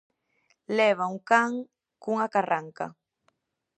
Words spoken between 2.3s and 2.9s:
carranca.